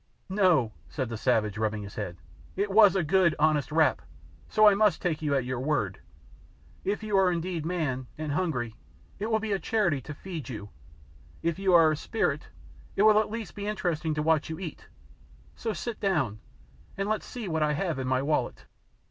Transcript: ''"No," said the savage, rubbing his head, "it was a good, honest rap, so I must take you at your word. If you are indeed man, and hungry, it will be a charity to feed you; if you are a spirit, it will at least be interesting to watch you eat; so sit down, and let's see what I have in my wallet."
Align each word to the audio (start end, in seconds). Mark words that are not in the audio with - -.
''"No," 0.45 0.71
said 0.89 1.09
the 1.09 1.15
savage, 1.15 1.59
rubbing 1.59 1.83
his 1.83 1.93
head, 1.93 2.17
"it 2.55 2.71
was 2.71 2.95
a 2.95 3.03
good, 3.03 3.35
honest 3.37 3.71
rap, 3.71 4.01
so 4.49 4.67
I 4.67 4.73
must 4.73 4.99
take 4.99 5.21
you 5.21 5.35
at 5.35 5.45
your 5.45 5.59
word. 5.59 5.99
If 6.83 7.03
you 7.03 7.15
are 7.19 7.31
indeed 7.31 7.67
man, 7.67 8.07
and 8.17 8.31
hungry, 8.31 8.73
it 9.19 9.29
will 9.29 9.37
be 9.37 9.51
a 9.51 9.59
charity 9.59 10.01
to 10.01 10.15
feed 10.15 10.49
you; 10.49 10.69
if 11.43 11.59
you 11.59 11.75
are 11.75 11.91
a 11.91 11.95
spirit, 11.95 12.47
it 12.95 13.03
will 13.03 13.19
at 13.19 13.29
least 13.29 13.53
be 13.53 13.67
interesting 13.67 14.15
to 14.15 14.23
watch 14.23 14.49
you 14.49 14.57
eat; 14.57 14.87
so 15.55 15.71
sit 15.71 15.99
down, 15.99 16.39
and 16.97 17.07
let's 17.07 17.27
see 17.27 17.47
what 17.47 17.61
I 17.61 17.73
have 17.73 17.99
in 17.99 18.07
my 18.07 18.23
wallet." 18.23 18.65